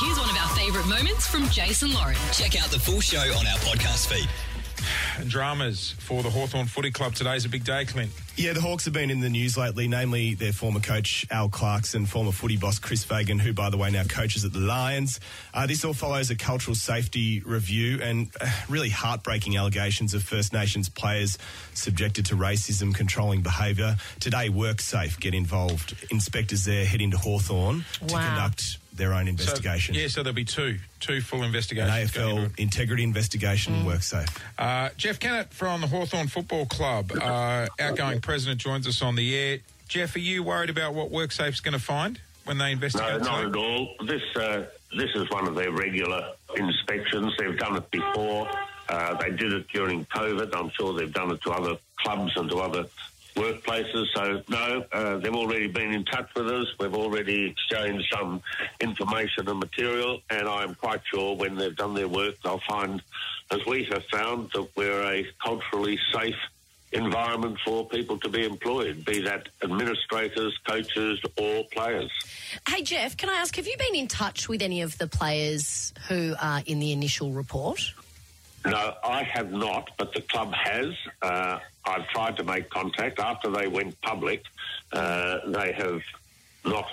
[0.00, 2.16] Here's one of our favourite moments from Jase and Lauren.
[2.32, 4.30] Check out the full show on our podcast feed.
[5.28, 7.14] Dramas for the Hawthorn Footy Club.
[7.14, 8.10] Today's a big day, Clint.
[8.36, 12.06] Yeah, the Hawks have been in the news lately, namely their former coach Al Clarkson,
[12.06, 15.20] former footy boss Chris Fagan, who, by the way, now coaches at the Lions.
[15.52, 20.54] Uh, this all follows a cultural safety review and uh, really heartbreaking allegations of First
[20.54, 21.36] Nations players
[21.74, 23.96] subjected to racism, controlling behaviour.
[24.18, 25.94] Today, WorkSafe get involved.
[26.10, 29.94] Inspectors there heading to Hawthorn to conduct their own investigation.
[29.94, 32.10] So, yeah, so there'll be two, two full An investigations.
[32.12, 32.58] going AFL into it.
[32.58, 33.84] integrity investigation, Mm.
[33.84, 34.36] WorkSafe.
[34.58, 39.34] Uh, Jeff Kennett from the Hawthorn Football Club, uh, outgoing president, joins us on the
[39.36, 39.58] air.
[39.88, 43.22] Jeff, are you worried about what WorkSafe's going to find when they investigate?
[43.22, 43.52] No, investigate?
[43.52, 43.94] not at all.
[44.06, 44.64] This uh,
[44.96, 47.32] this is one of their regular inspections.
[47.38, 48.48] They've done it before.
[48.88, 50.50] Uh, they did it during COVID.
[50.54, 52.86] I'm sure they've done it to other clubs and to other
[53.34, 54.06] workplaces.
[54.14, 56.66] So no, uh, they've already been in touch with us.
[56.78, 58.42] We've already exchanged some
[58.80, 63.02] information and material, and I'm quite sure when they've done their work, they'll find,
[63.50, 66.34] as we have found, that we're a culturally safe
[66.92, 72.10] environment for people to be employed, be that administrators, coaches, or players.
[72.68, 75.92] Hey, Jeff, can I ask, have you been in touch with any of the players
[76.08, 77.80] who are in the initial report?
[78.64, 80.94] No, I have not, but the club has.
[81.22, 84.44] Uh, I've tried to make contact after they went public.
[84.92, 86.02] Uh, they have
[86.64, 86.86] not,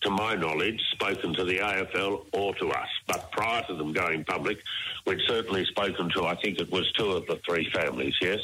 [0.00, 2.88] to my knowledge, spoken to the AFL or to us.
[3.06, 4.58] But prior to them going public,
[5.06, 8.40] we'd certainly spoken to, I think it was two of the three families, yes?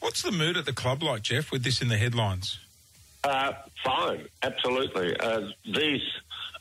[0.00, 2.58] What's the mood at the club like, Jeff, with this in the headlines?
[3.24, 5.18] Uh, fine, absolutely.
[5.18, 6.02] Uh, these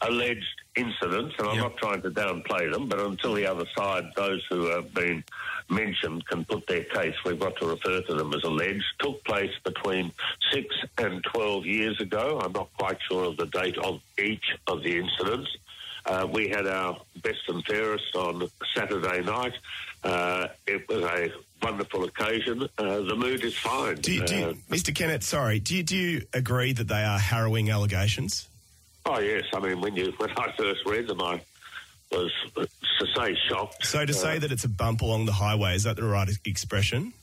[0.01, 0.45] alleged
[0.75, 1.63] incidents, and I'm Yep.
[1.63, 5.23] not trying to downplay them, but until the other side, those who have been
[5.69, 9.51] mentioned, can put their case, we've got to refer to them as alleged, took place
[9.63, 10.11] between
[10.51, 12.39] six and 12 years ago.
[12.43, 15.49] I'm not quite sure of the date of each of the incidents.
[16.05, 19.53] Uh, we had our best and fairest on Saturday night.
[20.03, 21.31] Uh, it was a
[21.63, 22.61] wonderful occasion.
[22.77, 23.95] Uh, the mood is fine.
[23.95, 24.93] Do you, do you, Uh, Mr.
[24.93, 28.47] Kennett, sorry, do you, do you agree that they are harrowing allegations?
[29.05, 31.39] Oh yes, I mean when you when I first read them, I
[32.11, 33.85] was to say shocked.
[33.85, 36.29] So to say Uh, that it's a bump along the highway, is that the right
[36.45, 37.13] expression?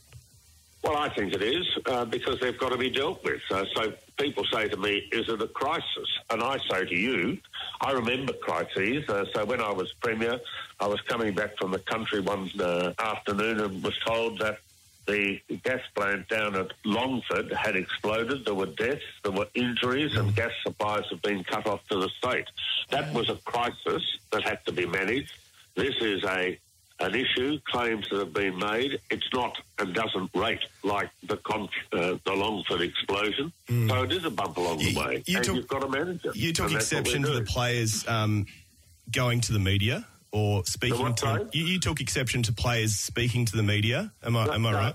[0.84, 3.40] well, I think it is uh, because they've got to be dealt with.
[3.50, 7.38] Uh, so people say to me, "Is it a crisis?" And I say to you,
[7.80, 9.08] I remember crises.
[9.08, 10.40] Uh, so when I was premier,
[10.80, 14.58] I was coming back from the country one uh, afternoon and was told that.
[15.06, 18.44] The gas plant down at Longford had exploded.
[18.44, 22.08] There were deaths, there were injuries, and gas supplies have been cut off to the
[22.18, 22.46] state.
[22.90, 25.32] That was a crisis that had to be managed.
[25.74, 26.58] This is a
[27.00, 29.00] an issue, claims that have been made.
[29.10, 33.52] It's not and doesn't rate like the con- uh, the Longford explosion.
[33.68, 35.88] So it is a bump along You- the way, you and took- you've got to
[35.88, 36.36] manage it.
[36.36, 38.46] You took And that's what exception to the players um,
[39.10, 41.26] going to the media or speaking what, to.
[41.26, 41.44] sorry?
[41.52, 44.12] You, you took exception to players speaking to the media.
[44.24, 44.54] Am I?
[44.54, 44.94] am I No, right?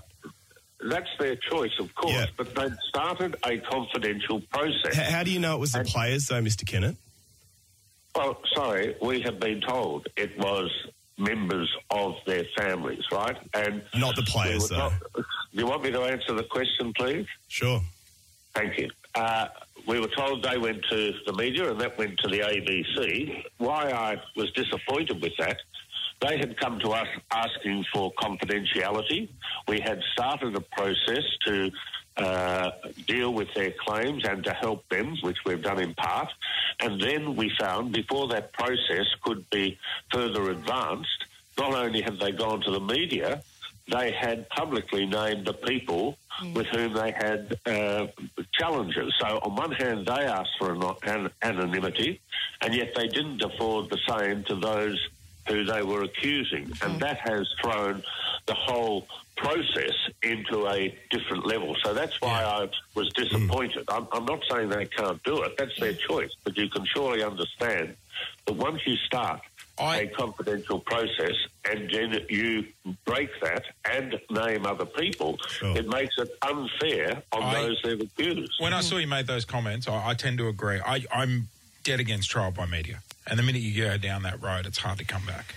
[0.90, 2.26] That's their choice, of course, Yeah.
[2.36, 4.96] but they've started a confidential process.
[4.96, 6.66] H- how do you know it was the And- players, though, Mr.
[6.66, 6.96] Kennett?
[8.14, 10.70] Well, sorry, we have been told it was
[11.18, 13.36] members of their families, right?
[13.54, 14.90] And Not the players, we though.
[15.14, 17.26] told- you want me to answer the question, please?
[17.48, 17.80] Sure.
[18.54, 18.90] Thank you.
[19.14, 19.48] Uh,
[19.88, 23.42] we were told they went to the media and that went to the ABC.
[23.56, 25.56] Why I was disappointed with that,
[26.20, 29.30] they had come to us asking for confidentiality.
[29.66, 31.70] We had started a process to
[32.18, 32.70] uh,
[33.06, 36.28] deal with their claims and to help them, which we've done in part.
[36.80, 39.78] And then we found before that process could be
[40.12, 41.24] further advanced,
[41.56, 43.42] not only had they gone to the media,
[43.90, 46.18] they had publicly named the people
[46.54, 48.06] with whom they had uh,
[48.52, 49.12] challenges.
[49.20, 52.20] So, on one hand, they asked for an, an, anonymity,
[52.60, 55.08] and yet they didn't afford the same to those
[55.48, 56.70] who they were accusing.
[56.82, 58.02] And that has thrown
[58.46, 59.06] the whole
[59.36, 61.76] process into a different level.
[61.84, 63.84] So that's why I was disappointed.
[63.88, 67.22] I'm, I'm not saying they can't do it, that's their choice, but you can surely
[67.22, 67.96] understand
[68.46, 69.40] that once you start
[69.80, 71.34] I- a confidential process
[71.70, 72.66] and then you
[73.04, 75.76] break that and name other people, Sure.
[75.76, 78.52] it makes it unfair on I- those they've accused.
[78.58, 80.80] When I saw you made those comments, I, I tend to agree.
[80.84, 81.48] I, I'm
[81.84, 83.00] dead against trial by media.
[83.26, 85.54] And the minute you go down that road, it's hard to come back.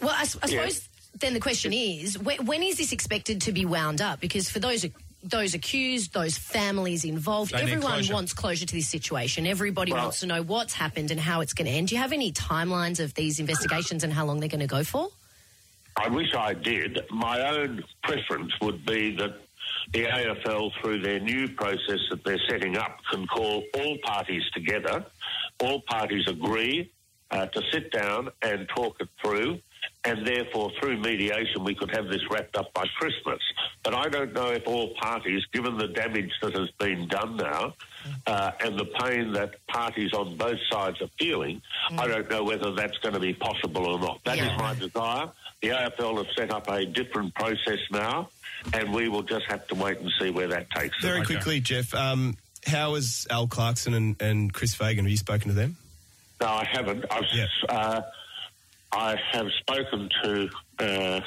[0.00, 0.24] Well, I, Yeah.
[0.24, 0.88] suppose
[1.20, 4.18] then the question is, when, when is this expected to be wound up?
[4.20, 4.84] Because for those
[5.22, 8.12] those accused, those families involved, They everyone closure.
[8.14, 9.46] wants closure to this situation.
[9.46, 11.88] Everybody Well- wants to know what's happened and how it's going to end.
[11.88, 14.82] Do you have any timelines of these investigations and how long they're going to go
[14.84, 15.10] for?
[15.96, 17.00] I wish I did.
[17.10, 19.34] My own preference would be that
[19.92, 25.04] the AFL, through their new process that they're setting up, can call all parties together.
[25.60, 26.90] All parties agree
[27.30, 29.58] uh, to sit down and talk it through.
[30.04, 33.40] And therefore, through mediation, we could have this wrapped up by Christmas.
[33.82, 37.74] But I don't know if all parties, given the damage that has been done now
[38.28, 42.72] uh, and the pain that parties on both sides are feeling, I don't know whether
[42.72, 44.22] that's going to be possible or not.
[44.24, 44.56] That is Yeah.
[44.56, 45.30] my desire.
[45.62, 48.28] The AFL have set up a different process now,
[48.72, 51.02] and we will just have to wait and see where that takes us.
[51.02, 51.34] Very Okay.
[51.34, 52.36] quickly, Jeff, um,
[52.66, 55.04] how is Al Clarkson and, and Chris Fagan?
[55.04, 55.76] Have you spoken to them?
[56.40, 57.04] No, I haven't.
[57.10, 57.46] I've, Yeah.
[57.68, 58.00] uh,
[58.92, 61.20] I have spoken to uh,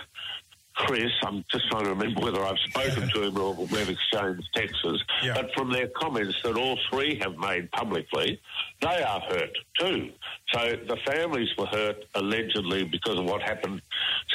[0.75, 1.11] Chris.
[1.23, 4.85] I'm just trying to remember whether I've spoken to him or we've exchanged texts.
[5.23, 5.33] Yeah.
[5.33, 8.39] But from their comments that all three have made publicly,
[8.81, 10.11] they are hurt too.
[10.53, 13.81] So the families were hurt allegedly because of what happened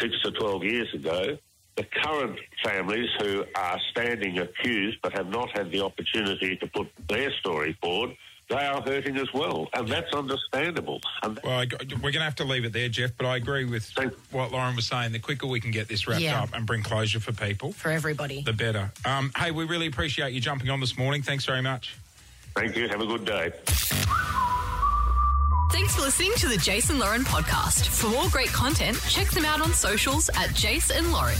[0.00, 1.38] six to 12 years ago.
[1.76, 6.88] The current families who are standing accused but have not had the opportunity to put
[7.08, 8.16] their story forward,
[8.50, 9.68] they are hurting as well.
[9.72, 11.00] And that's understandable.
[11.22, 13.64] And Well, I, we're going to have to leave it there, Jeff, but I agree
[13.64, 15.12] with Thank- what Lauren was saying.
[15.12, 16.42] The quicker we can get this wrapped Yeah.
[16.42, 18.42] up and bring closure for people, For everybody.
[18.42, 18.90] the better.
[19.04, 21.22] Um, hey, we really appreciate you jumping on this morning.
[21.22, 21.96] Thanks very much.
[22.56, 22.88] thank you.
[22.88, 23.52] Have a good day.
[25.72, 27.86] Thanks for listening to the Jase and Lauren podcast.
[27.86, 31.38] For more great content, check them out on socials at Jase and Lauren.